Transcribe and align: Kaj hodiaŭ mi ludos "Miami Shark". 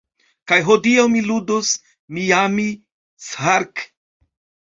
Kaj 0.51 0.57
hodiaŭ 0.69 1.03
mi 1.15 1.21
ludos 1.25 1.73
"Miami 2.17 2.67
Shark". 3.27 3.85